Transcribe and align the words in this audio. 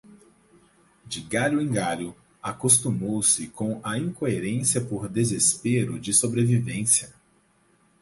De 1.05 1.21
galho 1.21 1.61
em 1.61 1.69
galho, 1.71 2.15
acostumou-se 2.41 3.45
com 3.49 3.79
a 3.83 3.99
incoerência 3.99 4.81
por 4.81 5.07
desespero 5.07 5.99
de 5.99 6.11
sobrevivência 6.11 7.13